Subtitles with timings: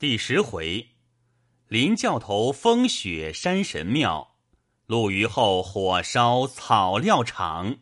[0.00, 0.90] 第十回，
[1.66, 4.36] 林教头风雪山神庙，
[4.86, 7.78] 陆虞后火烧草料场。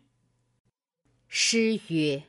[1.28, 2.22] 诗曰：“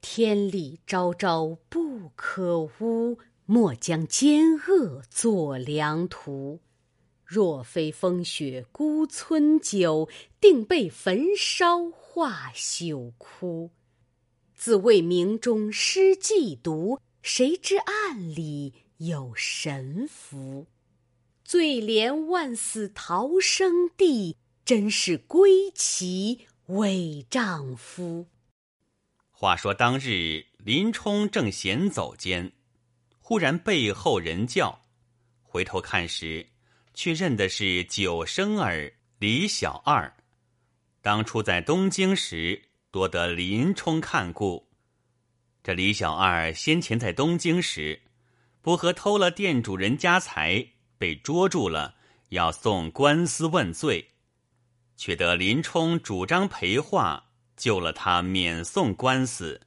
[0.00, 6.62] 天理昭昭不可污，莫将奸恶作良图。
[7.26, 10.08] 若非风雪孤村酒，
[10.40, 13.70] 定被焚烧化朽枯。
[14.54, 20.68] 自谓明中诗既读，谁知暗里。”有神符，
[21.44, 28.28] 最怜万死逃生地，真是归期为丈夫。
[29.32, 32.52] 话说当日林冲正闲走间，
[33.18, 34.86] 忽然背后人叫，
[35.42, 36.46] 回头看时，
[36.94, 40.10] 却认的是九生儿李小二。
[41.02, 44.70] 当初在东京时，多得林冲看顾。
[45.64, 48.00] 这李小二先前在东京时。
[48.64, 51.96] 不和偷了店主人家财，被捉住了，
[52.30, 54.12] 要送官司问罪，
[54.96, 57.26] 却得林冲主张赔话，
[57.58, 59.60] 救了他免送官司，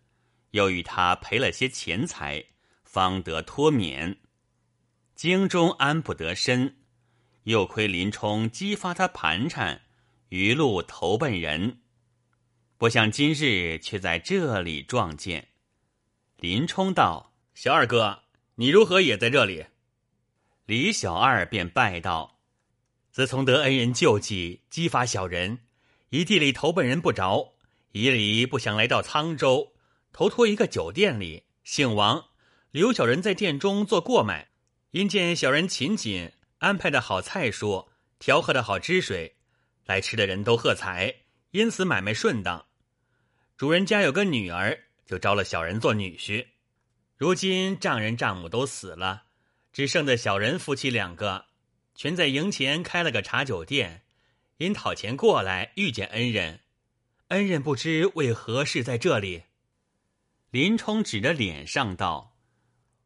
[0.50, 2.44] 又与他赔了些钱财，
[2.86, 4.18] 方得脱免。
[5.14, 6.78] 京中安不得身，
[7.44, 9.80] 又亏林冲激发他盘缠，
[10.30, 11.82] 一路投奔人，
[12.80, 15.50] 不想今日却在这里撞见。
[16.38, 18.22] 林冲道：“小二哥。”
[18.60, 19.68] 你如何也在这里？
[20.66, 22.40] 李小二便拜道
[23.14, 25.60] ：“自从得恩人救济，激发小人，
[26.10, 27.54] 一地里投奔人不着，
[27.92, 29.74] 一里不想来到沧州，
[30.12, 32.30] 投托一个酒店里，姓王，
[32.72, 34.50] 刘小人在店中做过买，
[34.90, 39.36] 因见小人勤谨，安排的好菜蔬，调和的好汁水，
[39.86, 41.14] 来吃的人都喝彩，
[41.52, 42.66] 因此买卖顺当。
[43.56, 46.48] 主人家有个女儿，就招了小人做女婿。”
[47.18, 49.24] 如今丈人丈母都死了，
[49.74, 51.46] 只剩的小人夫妻两个，
[51.96, 54.04] 全在营前开了个茶酒店。
[54.58, 56.60] 因讨钱过来，遇见恩人，
[57.30, 59.44] 恩人不知为何事在这里。
[60.52, 62.38] 林冲指着脸上道：“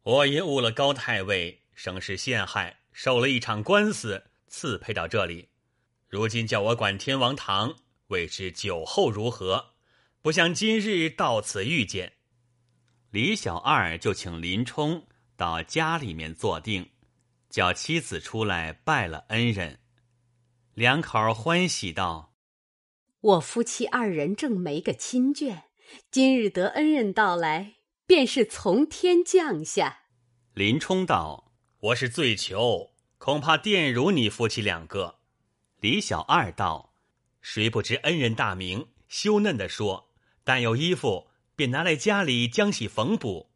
[0.04, 5.48] 我因误了高太尉，生事陷害，受了一场官司，赐配到这里。
[6.08, 7.76] 如今叫我管天王堂，
[8.08, 9.72] 未知酒后如何？
[10.20, 12.12] 不想今日到此遇见。”
[13.12, 15.06] 李小二就请林冲
[15.36, 16.88] 到家里面坐定，
[17.50, 19.80] 叫妻子出来拜了恩人。
[20.72, 22.32] 两口欢喜道
[23.20, 25.64] ：“我夫妻二人正没个亲眷，
[26.10, 27.74] 今日得恩人到来，
[28.06, 30.04] 便是从天降下。”
[30.56, 35.16] 林冲道：“我是醉求，恐怕玷辱你夫妻两个。”
[35.80, 36.94] 李小二道
[37.42, 38.88] ：“谁不知恩人大名？
[39.06, 40.08] 羞嫩的说，
[40.42, 43.50] 但有衣服。”便拿来家里将洗缝补，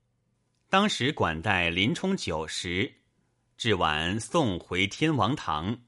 [0.68, 2.94] 当时管待林冲酒食，
[3.56, 5.78] 至晚送回天王堂。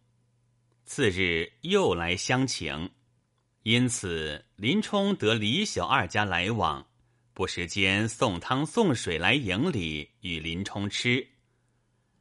[0.85, 2.91] 次日又来相请，
[3.63, 6.87] 因此林冲得李小二家来往，
[7.35, 11.29] 不时间送汤送水来营里与林冲吃。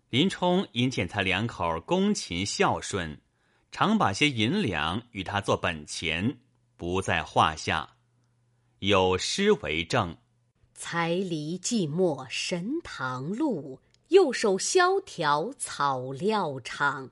[0.10, 3.22] 林冲因见他两口恭勤孝顺，
[3.72, 6.40] 常把些银两与他做本钱，
[6.76, 7.97] 不在话下。
[8.80, 10.18] 有诗为证
[10.76, 13.80] ：“才离寂寞神堂路，
[14.10, 17.12] 右手萧条草料场。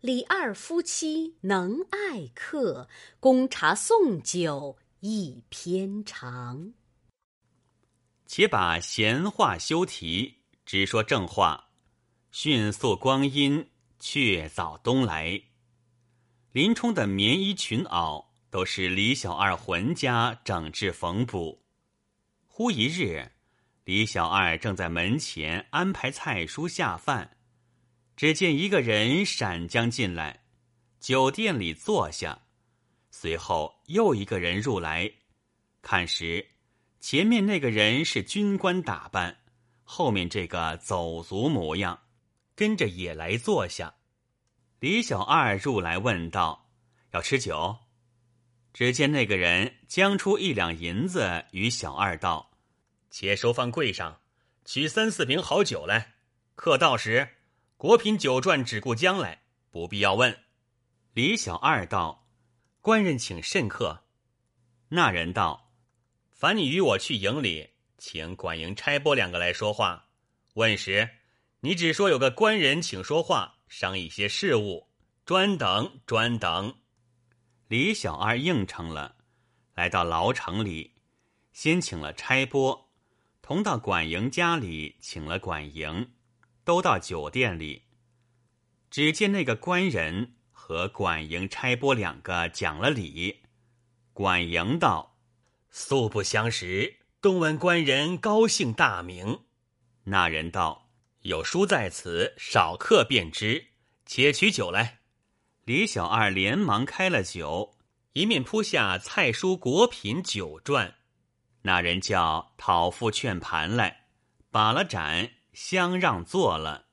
[0.00, 2.88] 李二夫妻能爱客，
[3.20, 6.72] 供茶送酒一篇长。”
[8.26, 11.70] 且把闲话休提，只说正话。
[12.30, 15.42] 迅速光阴却早东来，
[16.52, 18.27] 林冲的棉衣裙袄。
[18.50, 21.64] 都是李小二浑家整治缝补。
[22.46, 23.30] 忽一日，
[23.84, 27.36] 李小二正在门前安排菜蔬下饭，
[28.16, 30.44] 只见一个人闪将进来，
[30.98, 32.42] 酒店里坐下。
[33.10, 35.10] 随后又一个人入来，
[35.82, 36.46] 看时，
[37.00, 39.38] 前面那个人是军官打扮，
[39.82, 42.00] 后面这个走卒模样，
[42.54, 43.94] 跟着也来坐下。
[44.80, 46.70] 李小二入来问道
[47.12, 47.78] ：“要吃酒？”
[48.78, 52.52] 只见那个人将出一两银子与小二道
[53.10, 54.20] ：“且收放柜上，
[54.64, 56.14] 取三四瓶好酒来。
[56.54, 57.28] 客到时，
[57.76, 59.42] 果品酒馔只顾将来，
[59.72, 60.44] 不必要问。”
[61.12, 62.28] 李小二道
[62.80, 64.04] ：“官人请甚客？”
[64.90, 65.72] 那人道
[66.30, 70.06] ：“凡你与我去营里，请管营差拨两个来说话。
[70.54, 71.08] 问时，
[71.62, 74.86] 你只说有个官人请说话，商议些事务，
[75.24, 76.76] 专等，专等。”
[77.68, 79.16] 李小二应承了，
[79.74, 80.94] 来到牢城里，
[81.52, 82.88] 先请了差拨，
[83.42, 86.12] 同到管营家里请了管营，
[86.64, 87.82] 都到酒店里。
[88.90, 93.42] 只见那个官人和管营差拨两个讲了礼。
[94.14, 95.18] 管营道
[95.68, 99.40] ：“素不相识，东问官人高姓大名。”
[100.04, 100.88] 那人道
[101.20, 103.72] ：“有书在此，少客便知。
[104.06, 105.00] 且取酒来。”
[105.68, 107.74] 李小二连忙开了酒，
[108.14, 110.94] 一面铺下菜蔬果品酒馔。
[111.60, 114.06] 那人叫讨父劝盘来，
[114.50, 116.86] 把了盏，相让坐了。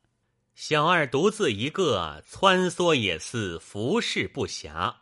[0.56, 4.94] 小二独自一个，穿梭也似服侍不暇。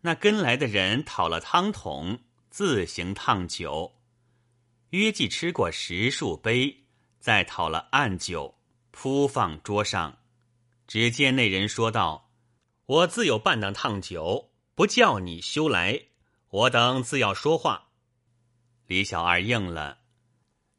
[0.00, 3.96] 那跟来的人讨了汤桶，自行烫酒。
[4.92, 6.74] 约计吃过十数杯，
[7.20, 8.54] 再讨了暗酒，
[8.92, 10.16] 铺放桌上。
[10.86, 12.23] 只见那人说道。
[12.86, 16.08] 我自有半当烫酒，不叫你休来。
[16.50, 17.88] 我等自要说话。
[18.86, 20.00] 李小二应了，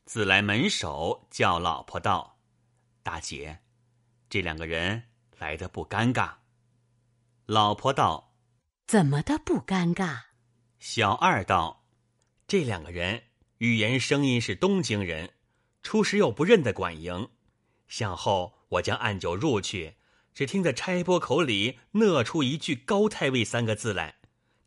[0.05, 2.37] 自来门首叫老婆道
[3.01, 3.59] ：“大姐，
[4.29, 5.05] 这两个人
[5.39, 6.35] 来的不尴尬。”
[7.47, 8.35] 老婆道
[8.85, 10.25] ：“怎么的不尴尬？”
[10.77, 11.87] 小二道
[12.47, 13.23] ：“这两个人
[13.57, 15.33] 语言声音是东京人，
[15.81, 17.31] 初时又不认得管营，
[17.87, 19.94] 向后我将暗酒入去。”
[20.35, 24.15] 只听得差拨口里讷出一句“高太尉”三个字来，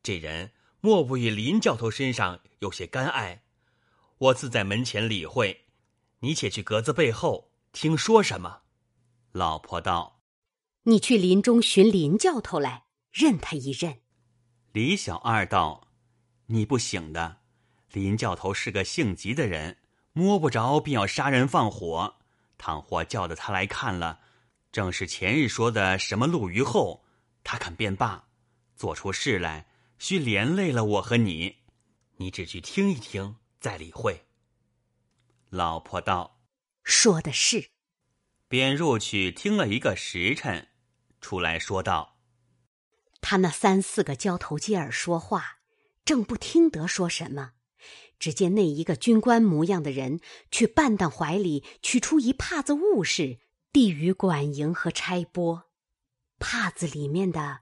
[0.02, 3.42] 这人莫不与林教头身上有些干爱。
[4.16, 5.66] 我自在门前理会，
[6.20, 8.62] 你且去格子背后听说什么。
[9.32, 10.22] 老婆道
[10.84, 14.00] ：“你去林中寻林教头来，认他一认。”
[14.72, 15.88] 李小二道
[16.48, 17.40] ：“你不醒的，
[17.92, 19.76] 林教头是个性急的人，
[20.14, 22.14] 摸不着便要杀人放火。
[22.56, 24.20] 倘或叫得他来看了。”
[24.70, 27.04] 正是前日说的什么陆虞后，
[27.42, 28.28] 他肯便罢，
[28.76, 29.66] 做出事来
[29.98, 31.56] 须连累了我和你。
[32.18, 34.26] 你只去听一听，再理会。
[35.48, 36.40] 老婆道
[36.84, 37.70] ：“说的是。”
[38.48, 40.68] 便入去听了一个时辰，
[41.20, 42.18] 出来说道
[43.20, 45.60] ：“他那三四个交头接耳说话，
[46.04, 47.52] 正不听得说什么，
[48.18, 50.20] 只见那一个军官模样的人，
[50.50, 53.38] 去半当怀里取出一帕子物事。”
[53.80, 55.70] 递与管营和差拨，
[56.40, 57.60] 帕子里面的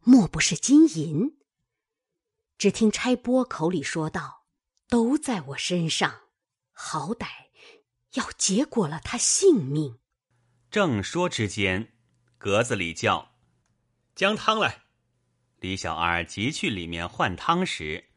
[0.00, 1.38] 莫不是金银？
[2.58, 4.44] 只听差拨口里说道
[4.86, 6.24] ：“都在我身上，
[6.72, 7.26] 好歹
[8.12, 9.98] 要结果了他性命。”
[10.70, 11.94] 正说之间，
[12.36, 13.32] 格子里叫
[14.14, 14.82] ：“将汤来。”
[15.56, 18.10] 李小二急去里面换汤时，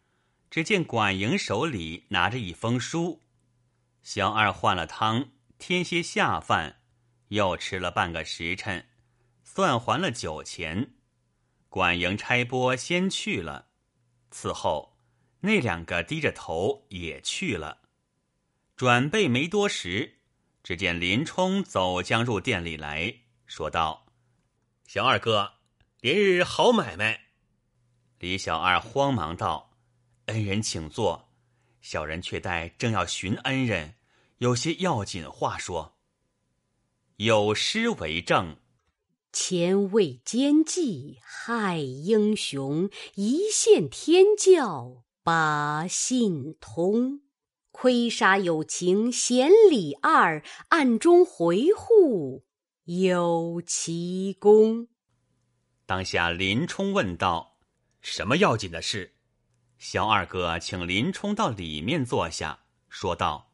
[0.51, 3.21] 只见管营手里拿着一封书。
[4.01, 6.81] 小二换了汤，添些下饭。
[7.33, 8.85] 又吃了半个时辰，
[9.43, 10.93] 算还了酒钱。
[11.67, 13.69] 管营差拨先去了，
[14.29, 14.99] 此后
[15.39, 17.79] 那两个低着头也去了。
[18.75, 20.19] 转背没多时，
[20.61, 24.05] 只见林冲走将入店里来说道
[24.85, 25.53] ：“小二哥，
[26.01, 27.29] 连日好买卖。”
[28.19, 29.71] 李小二慌忙道
[30.27, 31.31] ：“恩人请坐，
[31.81, 33.95] 小人却待正要寻恩人，
[34.37, 35.91] 有些要紧话说。”
[37.23, 38.57] 有诗为证
[39.31, 47.21] ：“前为奸计害英雄，一线天教把信通。
[47.71, 52.43] 亏杀有情贤李二，暗中回护
[52.83, 54.89] 有奇功。”
[55.87, 57.57] 当下林冲问道
[58.01, 59.15] ：“什么要紧的事？”
[59.79, 63.53] 小二哥请林冲到里面坐下，说道：“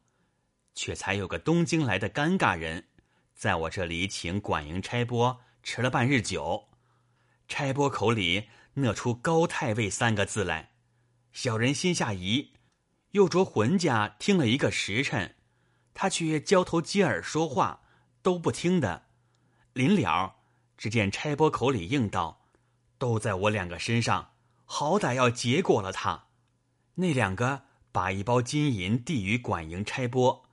[0.74, 2.88] 却才有个东京来的尴尬人。”
[3.40, 6.68] 在我这里请管营差拨吃了半日酒，
[7.48, 10.72] 差拨口里讷出高太尉三个字来，
[11.32, 12.52] 小人心下疑，
[13.12, 15.38] 又着浑家听了一个时辰，
[15.94, 17.84] 他却交头接耳说话
[18.22, 19.04] 都不听的。
[19.72, 20.36] 临了，
[20.78, 22.42] 只见差拨口里应道
[23.00, 24.34] ：“都在我两个身上，
[24.66, 26.26] 好歹要结果了他。”
[26.96, 30.44] 那两个把一包金银递与管营差拨，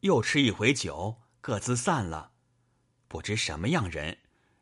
[0.00, 2.29] 又吃一回酒，各自散了。
[3.10, 4.18] 不知什么样人，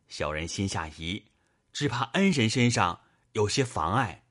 [0.09, 1.23] 小人心下疑，
[1.71, 3.03] 只怕恩人身上
[3.33, 4.25] 有些妨碍。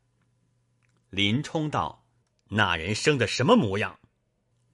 [1.11, 2.03] 林冲道
[2.49, 3.99] ：“那人生的什么模样？”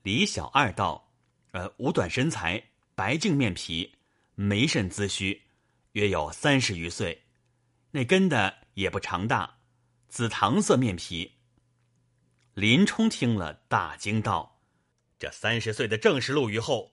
[0.01, 1.11] 李小二道
[1.51, 3.93] ：“呃，五短身材，白净面皮，
[4.35, 5.41] 眉甚髭须，
[5.91, 7.23] 约有三十余岁。
[7.91, 9.57] 那根的也不长大，
[10.07, 11.33] 紫糖色面皮。”
[12.55, 14.61] 林冲听了，大惊道
[15.19, 16.91] ：“这三十岁的正是陆虞后。”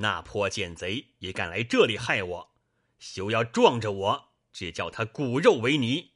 [0.00, 2.50] 那泼贱贼也敢来这里害我，
[2.98, 6.12] 休要撞着我，只叫他骨肉为泥。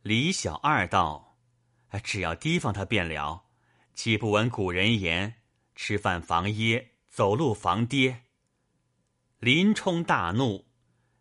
[0.00, 1.36] 李小二道
[2.02, 3.44] ：“只要提防他便了，
[3.94, 5.34] 岂不闻古人言：
[5.76, 8.22] 吃饭防噎，走路防跌？”
[9.38, 10.64] 林冲大怒，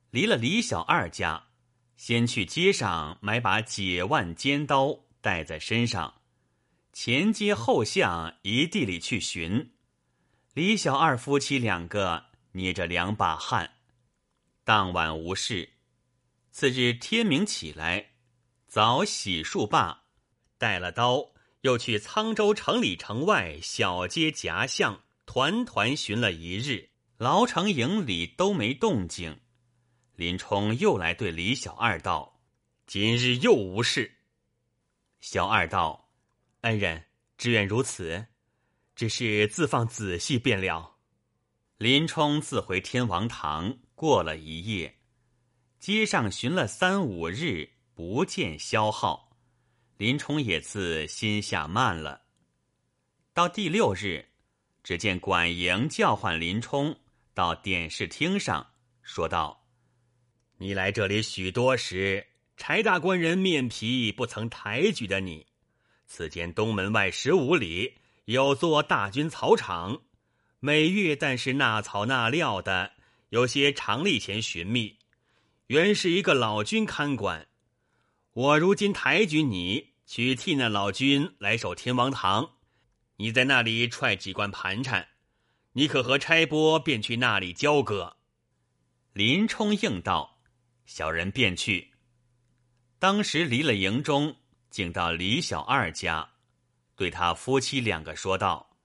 [0.10, 1.48] 离了李小二家，
[1.98, 6.22] 先去街上买把解腕尖刀带在身上，
[6.94, 9.73] 前街后巷一地里去寻。
[10.54, 13.78] 李小二夫妻两个捏着两把汗，
[14.64, 15.74] 当晚无事。
[16.52, 18.12] 次日天明起来，
[18.68, 20.04] 早洗漱罢，
[20.60, 21.32] 带了刀，
[21.62, 29.40] 又去沧州城里城外小街夹巷团团寻了一日，牢城营里都没动静。
[30.16, 32.40] 林冲又来对李小二道
[32.86, 34.20] ：“今日又无事。”
[35.20, 36.12] 小二道
[36.62, 37.06] ：“恩人，
[37.40, 38.28] 只愿如此。”
[39.04, 40.96] 只是自放仔细便了。
[41.76, 44.98] 林冲自回天王堂，过了一夜，
[45.78, 49.38] 街上寻了三五日，不见消耗，
[49.98, 52.22] 林冲也自心下慢了。
[53.34, 54.26] 到第六日，
[54.82, 56.98] 只见管营叫唤林冲
[57.34, 58.66] 到点视厅上，
[59.02, 59.68] 说道
[60.60, 65.46] ：“你来这里许多时，柴大官人面皮不曾抬举的你，
[66.08, 70.02] 此间东门外十五里。”有座大军草场，
[70.62, 72.94] 每月但是纳草纳料的，
[73.30, 74.98] 有些常例钱寻觅，
[75.68, 77.48] 原是一个老军看管。
[78.32, 82.50] 我如今抬举你，去替那老君来守天王堂，
[83.18, 85.06] 你在那里踹几罐盘缠，
[85.74, 88.16] 你可和差拨便去那里交割。
[89.12, 90.40] 林冲应道
[90.88, 91.92] ：“小人便去。”
[93.00, 94.38] 当时离了营中，
[94.70, 96.30] 竟到李小二家。
[96.96, 98.78] 对他夫妻两个说道：“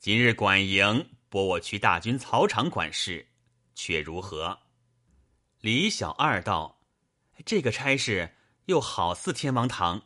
[0.00, 3.28] 今日管营拨我去大军草场管事，
[3.74, 4.58] 却如何？”
[5.60, 6.80] 李小二道
[7.44, 8.34] ：“这个差事
[8.64, 10.02] 又好似天王堂，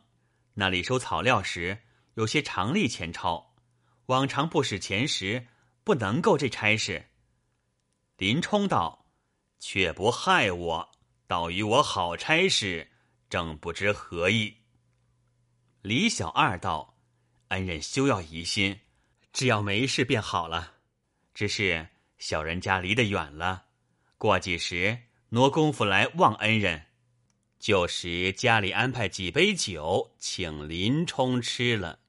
[0.55, 1.81] 那里收草料时
[2.15, 3.55] 有些常例钱钞，
[4.07, 5.47] 往常不使钱时
[5.85, 7.11] 不能够这差事。”
[8.17, 9.05] 林冲道
[9.59, 10.91] ：“却不害我，
[11.27, 12.91] 倒与我好差事，
[13.29, 14.57] 正不知何意。”
[15.81, 16.94] 李小二道。
[17.49, 18.79] 恩人休要疑心，
[19.33, 20.73] 只要没事便好了。
[21.33, 21.87] 只是
[22.17, 23.65] 小人家离得远了，
[24.17, 24.97] 过几时
[25.29, 26.83] 挪功夫来望恩人。
[27.59, 31.99] 旧时家里安排几杯酒，请林冲吃了。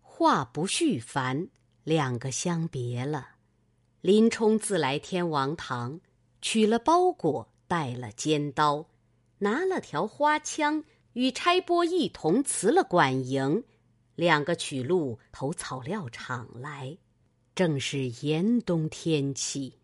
[0.00, 1.48] 话不续烦，
[1.82, 3.30] 两个相别了。
[4.00, 6.00] 林冲自来天王堂，
[6.42, 8.86] 取了包裹，带了尖刀，
[9.38, 13.64] 拿了条花枪，与差拨一同辞了管营。
[14.16, 16.96] 两个曲路投草料场来，
[17.54, 19.78] 正是严冬天气，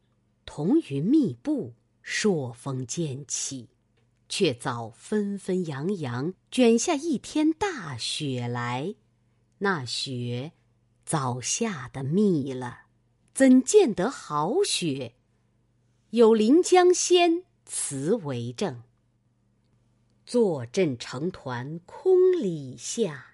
[0.47, 3.69] 彤云密布，朔风渐起，
[4.29, 8.95] 却早纷纷扬扬卷下一天大雪来。
[9.59, 10.53] 那雪
[11.05, 12.83] 早下的密了，
[13.35, 15.15] 怎见得好雪？
[16.11, 18.83] 有临江仙词为证：
[20.25, 23.30] 坐镇成团空里下。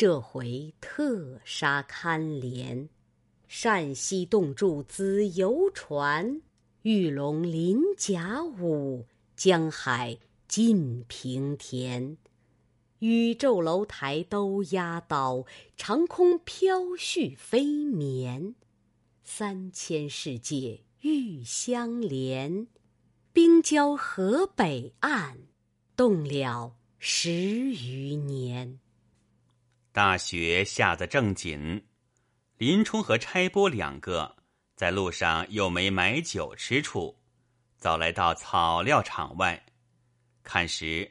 [0.00, 2.88] 这回特杀堪怜，
[3.46, 6.40] 善溪洞柱子游船，
[6.80, 9.04] 玉龙鳞甲舞，
[9.36, 12.16] 江海尽平田。
[13.00, 15.44] 宇宙楼台都压倒，
[15.76, 18.54] 长空飘絮飞绵。
[19.22, 22.66] 三千世界欲相连，
[23.34, 25.40] 冰胶河北岸，
[25.94, 28.80] 冻了十余年。
[29.92, 31.84] 大雪下得正紧，
[32.58, 34.36] 林冲和差拨两个
[34.76, 37.18] 在路上又没买酒吃处，
[37.76, 39.66] 早来到草料场外，
[40.44, 41.10] 看时，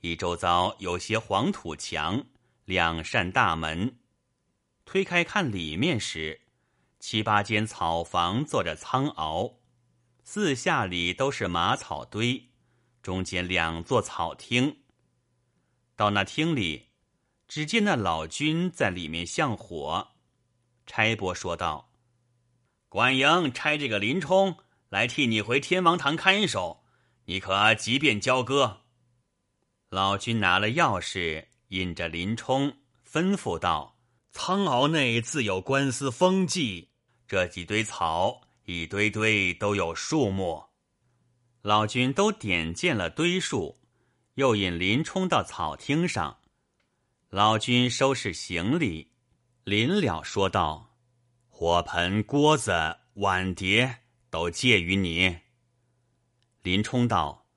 [0.00, 2.24] 一周遭有些黄土墙，
[2.64, 3.98] 两扇大门，
[4.86, 6.40] 推开看里面时，
[7.00, 9.56] 七八间草房坐着苍鳌，
[10.22, 12.42] 四下里都是马草堆，
[13.02, 14.78] 中间两座草厅。
[15.94, 16.93] 到那厅里。
[17.54, 20.08] 只见那老君在里面向火，
[20.86, 21.88] 差拨说道
[22.90, 24.56] ：“管营差这个林冲
[24.88, 26.82] 来替你回天王堂看守，
[27.26, 28.80] 你可即便交割。”
[29.88, 32.76] 老君拿了钥匙，引着林冲，
[33.08, 33.98] 吩咐道
[34.34, 36.88] ：“苍鳌内自有官司封记，
[37.28, 40.64] 这几堆草一堆堆都有数目。”
[41.62, 43.78] 老君都点见了堆数，
[44.34, 46.38] 又引林冲到草厅上。
[47.34, 49.10] 老君收拾行李，
[49.64, 50.94] 临了说道
[51.50, 55.36] ：“火盆、锅子、碗碟都借于你。”
[56.62, 57.48] 林冲道：“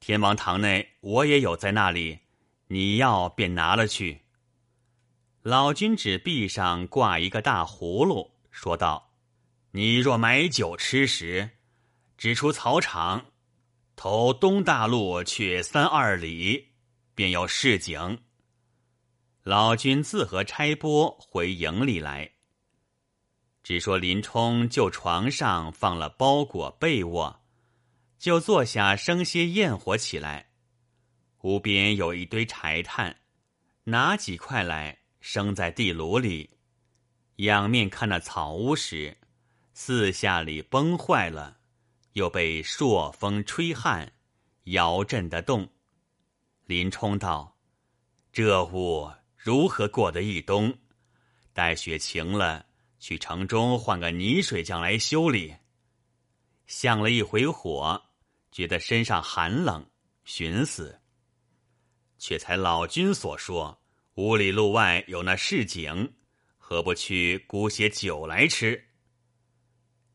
[0.00, 2.20] 天王堂内我也有在那里，
[2.68, 4.22] 你要便拿了去。”
[5.44, 9.12] 老君指壁上挂一个大葫芦，说道
[9.72, 11.50] ：“你若买酒吃时，
[12.16, 13.26] 只出草场，
[13.94, 16.68] 投东大路去三二里，
[17.14, 18.18] 便有市井。
[19.44, 22.30] 老君自和差拨回营里来，
[23.64, 27.42] 只说林冲就床上放了包裹被窝，
[28.20, 30.50] 就坐下生些焰火起来。
[31.40, 33.16] 屋边有一堆柴炭，
[33.82, 36.50] 拿几块来生在地炉里。
[37.36, 39.18] 仰面看那草屋时，
[39.74, 41.58] 四下里崩坏了，
[42.12, 44.12] 又被朔风吹撼，
[44.64, 45.68] 摇震得动。
[46.66, 47.56] 林冲道
[48.32, 49.10] ：“这屋
[49.44, 50.72] 如何过得一冬？
[51.52, 52.64] 待雪晴了，
[53.00, 55.52] 去城中换个泥水匠来修理。”
[56.68, 58.00] 向了一回火，
[58.52, 59.84] 觉得身上寒冷，
[60.24, 61.00] 寻思。
[62.18, 63.82] 却才老君所说，
[64.14, 66.14] 五里路外有那市井，
[66.56, 68.80] 何不去沽些酒来吃？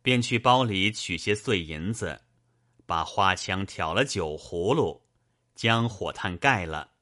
[0.01, 2.21] 便去包里取些碎银子，
[2.85, 5.05] 把花枪挑了酒葫芦，
[5.53, 6.93] 将火炭盖了，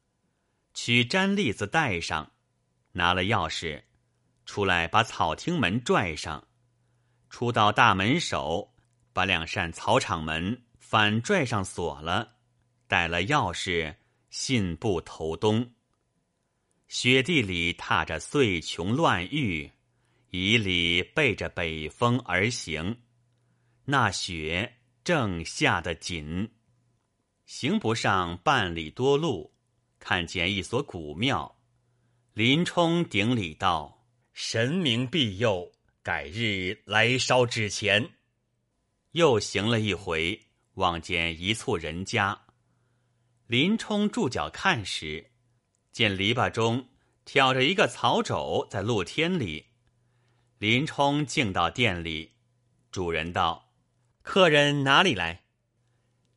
[0.76, 2.34] 取毡栗子带上，
[2.92, 3.82] 拿了钥匙，
[4.46, 6.48] 出来把草厅门拽上，
[7.32, 8.76] 出到大门首，
[9.12, 12.36] 把两扇草场门反拽上锁了，
[12.88, 13.96] 带了钥匙。
[14.32, 15.72] 信步投东，
[16.90, 19.72] 雪地里踏着碎琼乱玉，
[20.30, 23.02] 以里背着北风而行。
[23.86, 26.52] 那雪正下得紧，
[27.46, 29.55] 行不上半里多路，
[30.08, 31.58] 看见一所古庙。
[32.34, 35.72] 林冲顶礼道：“神明庇佑，
[36.04, 38.12] 改日来烧纸钱。”
[39.14, 40.40] 又行了一回，
[40.76, 42.40] 望见一簇人家。
[43.48, 45.32] 林冲住脚看时，
[45.92, 46.88] 见篱笆中
[47.26, 49.66] 挑着一个草帚在露天里。
[50.60, 52.34] 林冲进到店里，
[52.92, 53.74] 主人道
[54.22, 55.46] ：“客人哪里来？”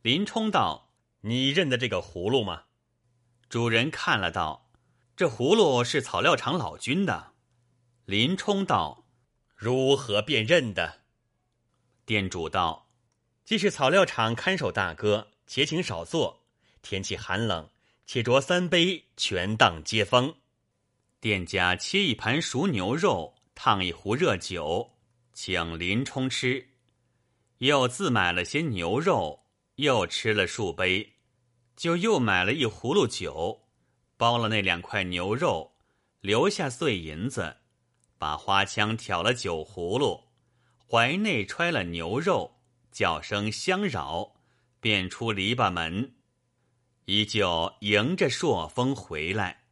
[0.01, 2.63] 林冲道：“你认得这个葫芦吗？”
[3.49, 4.69] 主人看了道
[5.17, 7.33] ：“这葫芦是草料场老君的。”
[8.05, 9.05] 林冲道
[9.57, 11.01] ：“如何辨认的？”
[12.05, 12.91] 店主道
[13.43, 16.45] ：“既是草料场看守大哥，且请少坐。”
[16.83, 17.67] 天气寒冷，
[18.05, 20.35] 且酌三杯，全当接风。
[21.19, 24.91] 店家切一盘熟牛肉，烫一壶热酒，
[25.33, 26.69] 请林冲吃。
[27.57, 31.15] 又自买了些牛肉，又吃了数杯，
[31.79, 33.69] 就又买了一葫芦酒，
[34.17, 35.77] 包了那两块牛肉，
[36.19, 37.55] 留下碎银子，
[38.17, 40.25] 把花枪挑了酒葫芦，
[40.85, 42.59] 怀内揣了牛肉，
[42.91, 44.33] 叫声相扰，
[44.81, 46.15] 便出篱笆门。
[47.05, 49.63] 依旧迎着朔风回来，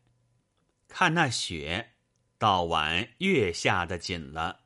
[0.87, 1.95] 看那雪，
[2.37, 4.61] 到晚越下的紧了。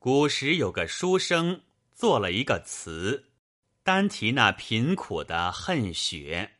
[0.00, 1.62] 古时有个书生
[1.94, 3.25] 做了一个词，
[3.86, 6.50] 单提那贫苦的恨雪。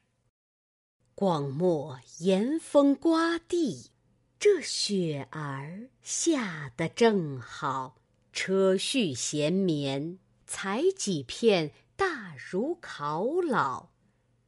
[1.12, 3.90] 广漠严风刮地，
[4.38, 7.96] 这雪儿下得正好，
[8.32, 13.88] 车絮闲眠，采几片大如考老。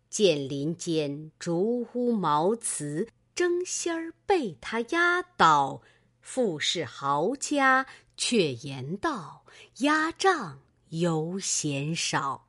[0.09, 5.83] 见林间竹屋茅茨，争先儿被他压倒。
[6.21, 7.85] 富士豪家
[8.17, 9.45] 却言道：
[9.79, 10.61] 压账
[10.91, 12.48] 犹嫌少。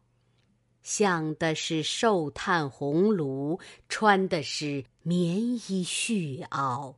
[0.89, 6.95] 想的是寿炭红炉，穿的是棉衣絮袄，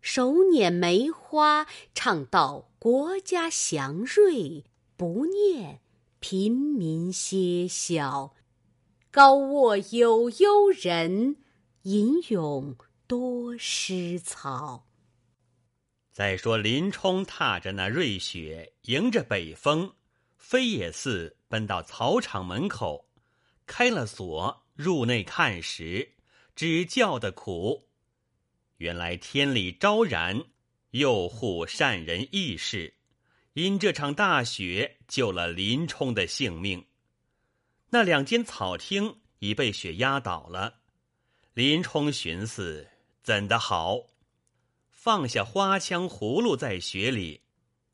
[0.00, 4.64] 手捻梅花，唱道：国家祥瑞，
[4.96, 5.80] 不念
[6.20, 8.34] 平民歇小。
[9.10, 11.36] 高卧有幽人，
[11.82, 12.74] 吟咏
[13.06, 14.86] 多诗草。
[16.14, 19.92] 再说林冲踏着那瑞雪，迎着北风，
[20.38, 23.03] 飞也似奔到草场门口，
[23.66, 26.14] 开了锁，入内看时，
[26.54, 27.88] 只叫的苦。
[28.78, 30.44] 原来天理昭然，
[30.90, 32.94] 佑护善人义士，
[33.54, 36.86] 因这场大雪救了林冲的性命。
[37.90, 40.80] 那两间草厅已被雪压倒了，
[41.52, 42.88] 林冲寻思
[43.22, 44.06] 怎的好？
[44.90, 47.42] 放下花枪葫芦在雪里，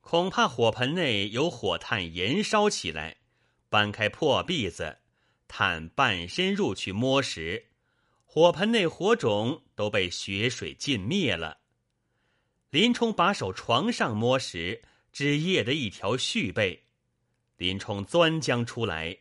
[0.00, 3.18] 恐怕火盆内有火炭燃烧起来。
[3.68, 5.00] 搬开破篦子，
[5.53, 7.67] 探半身入去摸时，
[8.25, 11.59] 火盆内火种都被雪水浸灭了。
[12.71, 16.85] 林冲把手床上摸时，只掖的一条絮被。
[17.57, 19.19] 林冲钻将出来。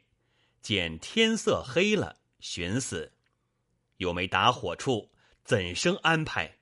[0.61, 3.11] 见天色黑了，寻思
[3.97, 5.09] 又没打火处，
[5.43, 6.57] 怎生安排？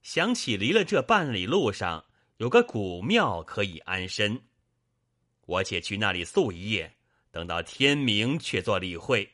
[0.00, 2.06] 想起离了这半里路上
[2.38, 4.40] 有个古庙可以安身，
[5.44, 6.96] 我且去那里宿一夜，
[7.32, 9.30] 等到天明却做理会。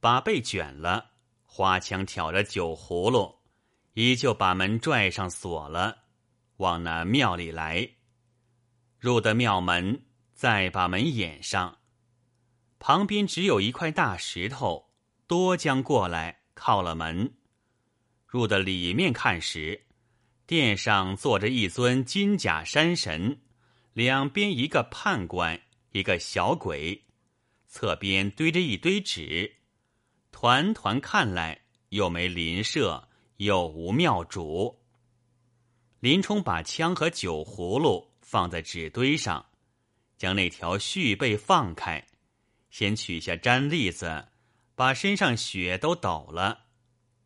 [0.00, 1.10] 把被卷了，
[1.44, 3.36] 花枪挑着酒葫芦，
[3.94, 6.04] 依旧把门拽上锁了，
[6.56, 7.88] 往那庙里来。
[8.98, 10.02] 入得庙门，
[10.32, 11.78] 再把门掩上。
[12.78, 14.90] 旁边只有一块大石头，
[15.26, 17.34] 多将过来靠了门。
[18.26, 19.86] 入的里面看时，
[20.46, 23.42] 殿上坐着一尊金甲山神，
[23.92, 25.60] 两边一个判官，
[25.92, 27.04] 一个小鬼，
[27.70, 29.58] 侧边堆着一堆纸。
[30.32, 34.82] 团团看来，又没邻舍，又无庙主。
[36.00, 39.46] 林冲把枪和酒葫芦放在纸堆上，
[40.18, 42.06] 将那条续被放开，
[42.70, 44.26] 先取下毡栗子，
[44.74, 46.64] 把身上血都抖了，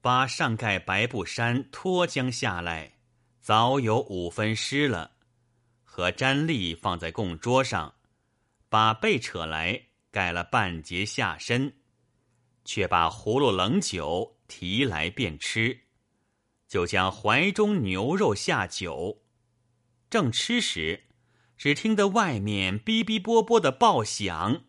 [0.03, 2.99] 把上盖白布衫脱将下来，
[3.41, 5.13] 早有五分湿了，
[5.85, 7.95] 和毡栗放在供桌上，
[8.69, 9.81] 把被扯来
[10.15, 11.75] 盖了半截下身。
[12.65, 15.81] 却把葫芦冷酒提来便吃，
[16.67, 19.23] 就将怀中牛肉下酒。
[20.09, 21.05] 正吃时，
[21.59, 24.63] 只听得外面哔哔啵啵的爆响。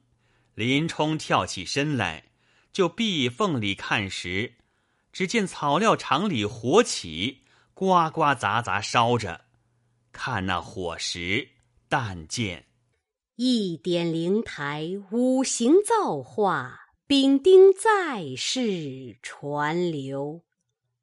[0.56, 2.32] 林冲跳起身来，
[2.74, 4.56] 就壁缝里看时，
[5.14, 9.46] 只见草料场里火起，呱呱杂杂烧着。
[10.12, 11.52] 看那火石，
[11.88, 12.65] 但见
[13.38, 16.80] 一点灵台，五行造化。
[17.06, 20.42] 丙丁在世传流，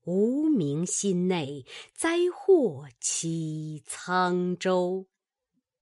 [0.07, 5.07] 无名心内灾祸起沧州。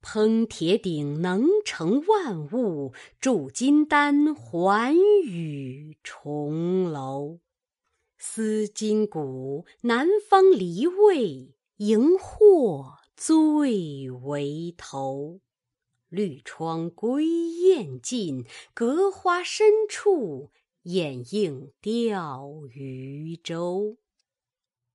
[0.02, 7.38] 烹铁鼎能成万物，铸金丹还与重楼。
[8.18, 15.38] 思今古南方离位，荧惑最为头。
[16.10, 18.44] 绿窗归雁尽，
[18.74, 20.50] 隔花深处
[20.82, 23.96] 掩映钓鱼舟。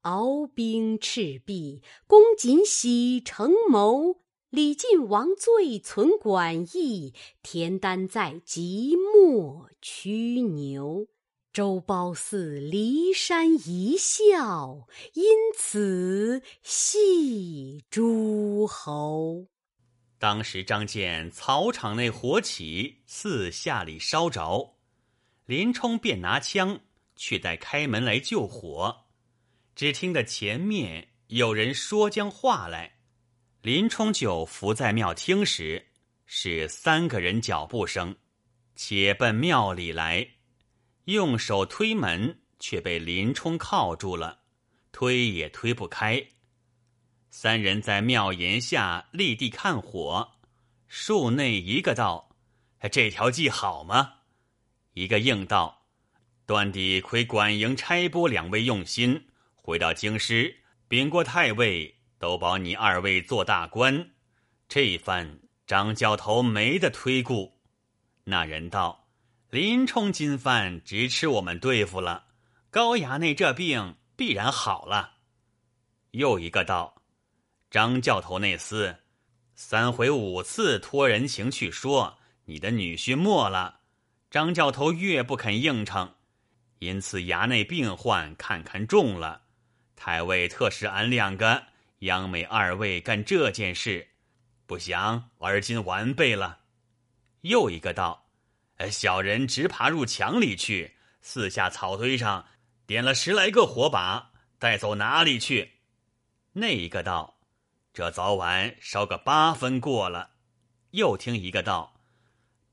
[0.01, 4.17] 敖兵赤壁，公瑾喜成谋。
[4.49, 11.08] 李靖王醉存管意，田丹在即墨驱牛。
[11.51, 15.25] 周褒姒骊山一笑，因
[15.56, 19.47] 此戏诸侯。
[20.26, 24.76] 当时张见草场内火起，四下里烧着，
[25.46, 26.80] 林冲便拿枪
[27.16, 29.06] 去待开门来救火。
[29.76, 32.98] 只听得前面有人说将话来，
[33.62, 35.90] 林冲就伏在庙厅时，
[36.26, 38.16] 是三个人脚步声，
[38.76, 40.28] 且奔庙里来，
[41.04, 44.40] 用手推门，却被林冲铐住了，
[44.92, 46.26] 推也推不开。
[47.38, 50.36] 三人在庙檐下立地看火，
[50.88, 52.30] 树内一个道
[52.89, 54.19] ：“这条计好吗？”
[54.95, 55.86] 一个应道
[56.48, 64.12] ：“断地亏管营差拨两位用心，回到京师禀过太尉，都保你二位做大官。
[64.69, 67.60] 这一番张教头没得推故。”
[68.24, 69.10] 那人道
[69.52, 72.28] ：“林冲今番直吃我们对付了，
[72.69, 75.15] 高衙内这病必然好了。”
[76.12, 76.95] 又一个道。
[77.76, 78.96] 张教头那厮，
[79.54, 83.82] 三回五次托人情去说你的女婿没了，
[84.32, 86.16] 张教头越不肯应承，
[86.80, 89.42] 因此衙内病患看看重了。
[89.94, 91.64] 太尉特使俺两个
[92.00, 94.08] 央美二位干这件事，
[94.66, 96.60] 不想而今完备了。
[97.42, 98.30] 又一个道
[98.90, 102.46] ：“小人直爬入墙里去，四下草堆上
[102.88, 105.74] 点了十来个火把，带走哪里去？”
[106.54, 107.35] 那一个道。
[107.96, 110.32] 这早晚烧个八分过了，
[110.92, 112.02] 又听一个道：“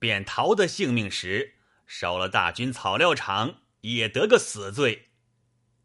[0.00, 1.54] 便逃得性命时，
[1.86, 5.10] 烧了大军草料场，也得个死罪。”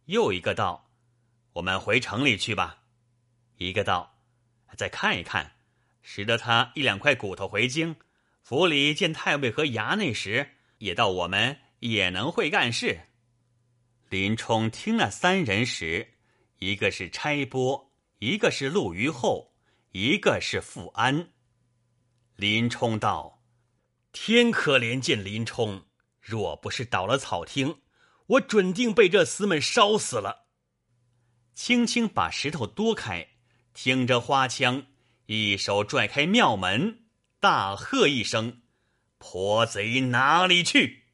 [0.06, 0.89] 又一个道
[1.54, 2.80] ：“我们回城里去吧。”
[3.60, 4.17] 一个道
[4.76, 5.52] ：“再看一看，
[6.02, 7.95] 拾得他一两块骨头回京，
[8.41, 13.02] 府里见太尉和衙内时，也道我们也能会干事。”
[14.10, 16.15] 林冲听那三人时，
[16.58, 17.87] 一个是差拨。
[18.19, 19.53] 一个是陆虞后，
[19.91, 21.30] 一个是富安。
[22.36, 23.43] 林冲道
[24.12, 25.86] ：“天可怜见林冲，
[26.19, 27.82] 若不是倒了草厅，
[28.25, 30.47] 我准定被这厮们烧死了。”
[31.53, 33.27] 轻轻把石头夺开，
[33.73, 34.88] 听着花枪，
[35.27, 37.06] 一手拽开庙门，
[37.39, 38.62] 大喝一声
[39.19, 41.06] ：“泼贼哪里去！”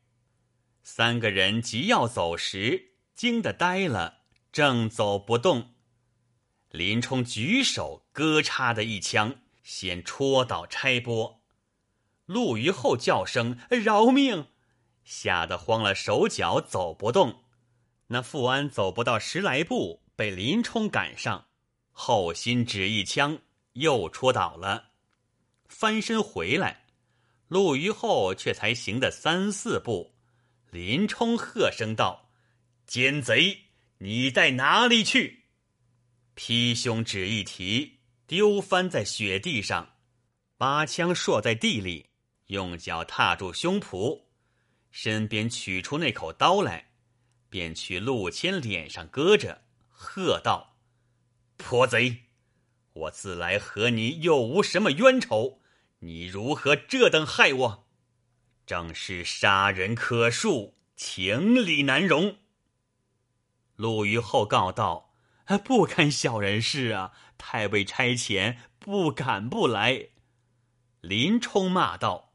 [0.84, 4.20] 三个人急要走时，惊得呆了，
[4.54, 5.73] 正走不动。
[6.74, 11.40] 林冲举手，咯嚓的一枪，先戳倒差拨。
[12.26, 14.48] 陆虞后叫声饶命，
[15.04, 17.44] 吓得慌了手脚，走不动。
[18.08, 21.46] 那富安走不到十来步，被林冲赶上，
[21.92, 23.38] 后心只一枪，
[23.74, 24.86] 又戳倒了，
[25.68, 26.86] 翻身回来。
[27.50, 30.16] 陆虞后却才行的三四步，
[30.72, 32.32] 林冲喝声道
[32.88, 33.66] ：“奸贼，
[34.00, 35.42] 你在哪里去？”
[36.36, 39.96] 劈胸只一提，丢翻在雪地上，
[40.58, 42.10] 八枪搠在地里，
[42.48, 44.24] 用脚踏住胸脯，
[44.92, 46.92] 身边取出那口刀来，
[47.50, 50.78] 便去陆谦脸上搁着，喝道
[51.58, 52.24] ：“泼贼，
[52.94, 55.60] 我自来和你又无什么冤仇。”
[56.06, 57.88] 你如何这等害我？
[58.66, 62.40] 正是杀人可恕，情理难容。
[63.78, 65.13] 陆虞后告道
[65.64, 67.12] ：“不干小人事啊！
[67.38, 70.10] 太尉差遣，不敢不来。”
[71.02, 72.34] 林冲骂道：“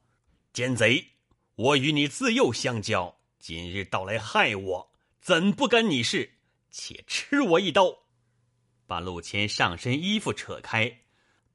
[0.52, 1.12] 奸贼！
[1.54, 6.34] 我与你自幼相交，今日到来害我，怎不干你事？
[6.70, 8.04] 且吃我一刀！”
[8.86, 11.00] 把陆谦上身衣服扯开。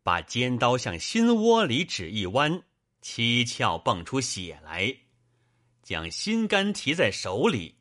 [0.05, 2.63] 把尖刀向心窝里指一弯，
[2.99, 4.93] 七窍蹦出血来，
[5.81, 7.77] 将心肝提在手里。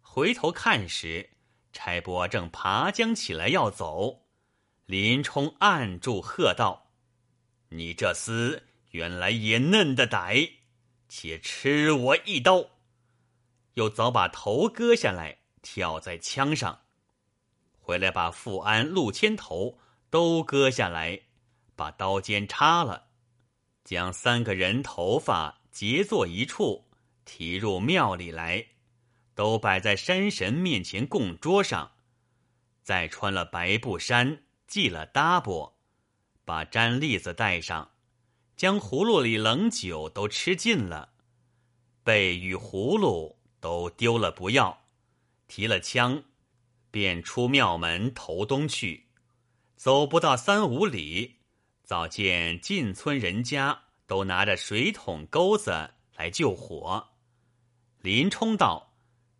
[0.00, 1.28] 回头看时，
[1.76, 4.22] 差拨正爬将起来要走，
[4.86, 6.86] 林冲按住，喝道
[7.68, 8.62] ：“你这厮
[8.92, 10.52] 原来也嫩的歹，
[11.06, 12.64] 且吃我一刀！”
[13.76, 16.80] 又早把头割下来，挑在枪上，
[17.78, 21.20] 回来把富安、陆谦头都割下来。
[21.74, 23.08] 把刀尖插了，
[23.84, 26.88] 将三个人头发结作一处，
[27.26, 28.66] 提入庙里来，
[29.36, 31.92] 都摆在山神面前供桌上。
[32.82, 35.74] 再穿了白布衫，系了搭膊，
[36.44, 37.90] 把毡栗子带上，
[38.56, 41.10] 将葫芦里冷酒都吃尽了，
[42.02, 44.86] 被与葫芦都丢了不要，
[45.48, 46.22] 提了枪，
[46.90, 49.06] 便出庙门投东去，
[49.76, 51.36] 走不到三五里。
[51.84, 57.10] 早见进村人家都拿着水桶钩子来救火，
[58.00, 58.95] 林冲道：“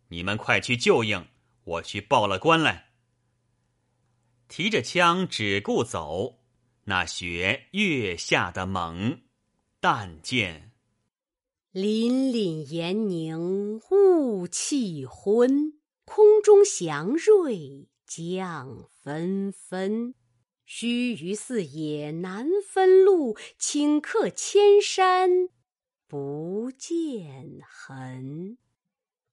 [0.09, 1.27] 你们快去救应，
[1.63, 2.85] 我去报了官来。”
[4.49, 6.39] 提着枪只顾走，
[6.85, 9.23] 那雪越下的猛，
[9.81, 10.71] 但见
[11.73, 15.73] 凛凛严凝雾气昏，
[16.05, 20.15] 空中祥瑞降纷纷。
[20.65, 25.49] 须臾四野难分路，顷刻千山
[26.07, 28.57] 不见痕。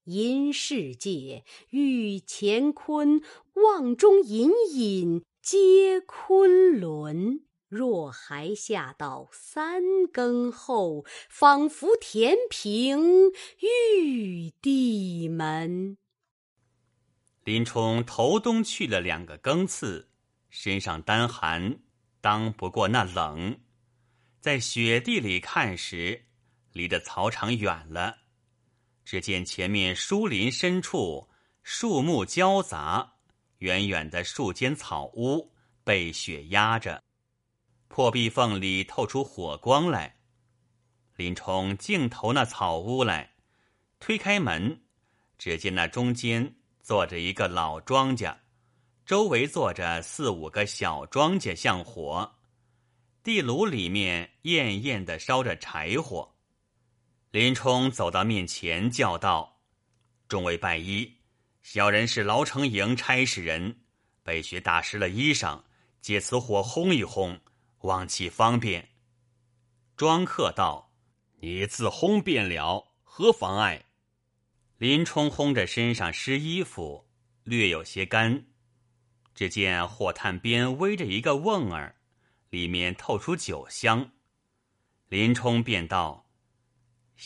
[0.04, 3.22] 因世界遇乾坤，
[3.54, 7.40] 望中隐隐皆昆仑。
[7.68, 15.98] 若还下到三更后，仿佛填平玉帝门。
[17.42, 20.10] 林冲头东去了两个更次。
[20.50, 21.80] 身上单寒，
[22.20, 23.58] 当不过那冷。
[24.40, 26.26] 在雪地里看时，
[26.72, 28.23] 离得草场远了。
[29.04, 31.28] 只见前面树林深处，
[31.62, 33.14] 树木交杂，
[33.58, 35.52] 远远的树间草屋
[35.84, 37.02] 被雪压着，
[37.88, 40.16] 破壁缝里透出火光来。
[41.16, 43.34] 林冲径投那草屋来，
[44.00, 44.82] 推开门，
[45.38, 48.36] 只见那中间坐着一个老庄稼。
[49.06, 52.36] 周围坐着四五个小庄稼像火，
[53.22, 56.33] 地炉里面艳艳的烧着柴火。
[57.34, 59.60] 林冲走到面前，叫道
[60.28, 61.14] ：“众位拜衣，
[61.64, 63.80] 小人是牢城营差使人，
[64.22, 65.60] 被雪打湿了衣裳，
[66.00, 67.40] 借此火烘一烘，
[67.80, 68.88] 望其方便。”
[69.96, 70.92] 庄客道
[71.42, 73.84] ：“你自烘便了，何妨碍？”
[74.78, 77.04] 林冲烘着身上湿衣服，
[77.42, 78.46] 略有些干。
[79.34, 81.96] 只见火炭边煨着一个瓮儿，
[82.50, 84.12] 里面透出酒香。
[85.08, 86.23] 林冲便道：“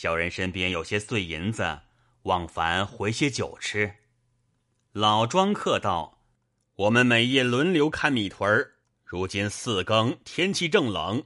[0.01, 1.81] 小人身边有些碎银子，
[2.21, 3.95] 望凡回些酒吃。”
[4.93, 6.21] 老庄客道
[6.87, 11.25] ：“我们每夜轮流看米屯儿，如今四更天气正冷，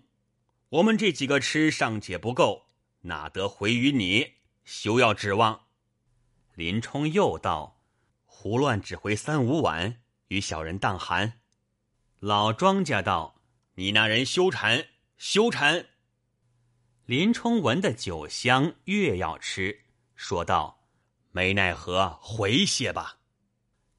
[0.70, 2.66] 我们这几个吃尚且不够，
[3.02, 4.38] 哪得回于你？
[4.66, 5.68] 休要指望。”
[6.56, 7.84] 林冲又道
[8.26, 11.34] ：“胡乱指挥三五碗。”与小人当寒，
[12.20, 13.40] 老庄家道
[13.78, 14.88] ：“你那人休馋，
[15.20, 15.90] 休馋。”
[17.06, 19.78] 林冲闻的酒香，越要吃，
[20.16, 20.86] 说道
[21.32, 23.18] ：“没奈何，回些吧。”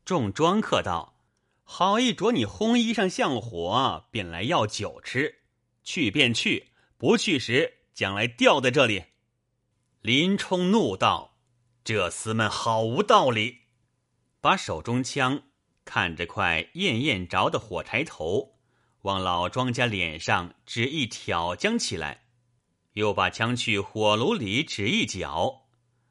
[0.07, 1.21] 众庄客道
[1.65, 5.43] ：“好一着你烘衣裳像火，便来要酒吃，
[5.83, 9.05] 去便去，不去时将来吊在这里。
[10.01, 11.37] 林冲怒道
[11.85, 13.59] ：“这厮们好无道理！”
[14.41, 15.43] 把手中枪
[15.85, 18.55] 看着块艳艳着的火柴头，
[19.03, 22.24] 往老庄家脸上只一挑将起来，
[22.95, 25.67] 又把枪去火炉里指一脚，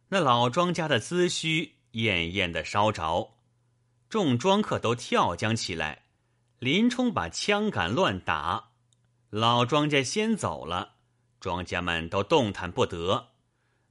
[0.09, 3.33] 那老庄家的髭须艳艳的烧着，
[4.09, 6.05] 众庄客都跳将起来。
[6.59, 8.71] 林冲把枪杆乱打，
[9.29, 10.95] 老庄家先走了，
[11.39, 13.31] 庄家们都动弹不得。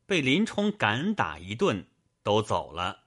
[0.06, 1.86] 被林冲赶打一顿，
[2.22, 3.04] 都走了。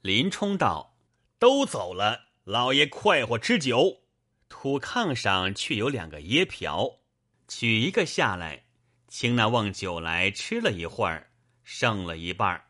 [0.00, 0.96] 林冲道
[1.38, 4.02] ：“都走了，老爷快活吃酒。
[4.48, 6.98] 土炕上却有两个椰瓢，
[7.48, 8.64] 取一个下来，
[9.14, 11.32] 请那瓮酒来吃了一会儿，
[11.64, 12.64] 剩了一半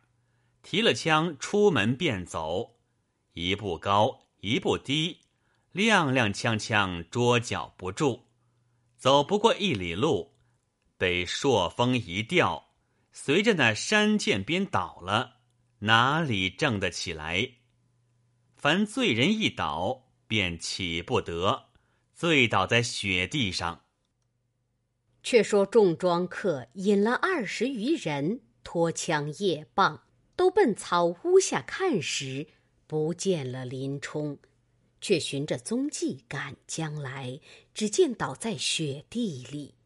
[0.61, 2.81] 提了枪出门便走，
[3.35, 5.21] 一步高，一步低，
[5.73, 8.25] 踉踉跄跄，捉脚不住，
[8.97, 10.35] 走不过一里路，
[10.99, 12.71] 被朔风一吊。”
[13.15, 15.37] 随着那山涧边倒了，
[15.79, 17.53] 哪里正得起来？
[18.57, 21.67] 凡罪人一倒，便起不得，
[22.13, 23.85] 醉倒在雪地上。
[25.23, 30.03] 却说众庄客引了二十余人，脱枪夜棒，
[30.35, 32.49] 都奔草屋下看时，
[32.87, 34.39] 不见了林冲，
[35.01, 37.41] 却循着踪迹赶将来，
[37.73, 39.77] 只见倒在雪地里。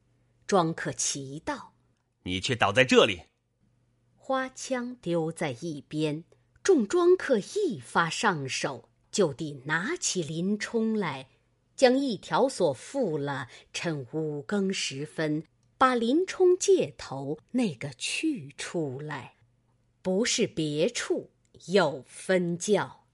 [0.47, 1.75] 庄客齐道。
[2.23, 3.23] 你却倒在这里，
[4.15, 6.25] 花枪丢在一边，
[6.63, 11.29] 众庄客一发上手，就地拿起林冲来，
[11.77, 13.49] 将一条索缚了。
[13.73, 15.45] 趁五更时分，
[15.79, 19.35] 把林冲借头那个去出来，
[20.03, 21.31] 不是别处
[21.67, 23.05] 有分教。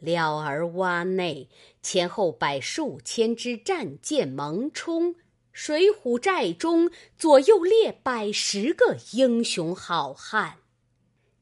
[0.00, 1.48] 了儿洼内
[1.82, 5.14] 前后摆数千支战舰猛冲。
[5.52, 10.58] 水浒寨中左右列百十个英雄好汉，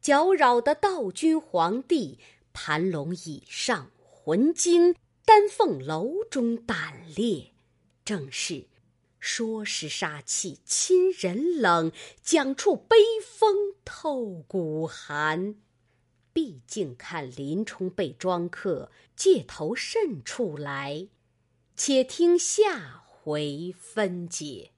[0.00, 2.20] 搅扰的道君皇帝
[2.52, 7.52] 盘龙椅上魂惊，丹凤楼中胆裂。
[8.04, 8.66] 正是
[9.18, 11.90] 说时杀气侵人冷，
[12.22, 15.56] 讲处悲风透骨寒。
[16.32, 21.08] 毕竟看林冲被庄客借头渗出来，
[21.76, 23.00] 且听下。
[23.24, 24.73] 回分解。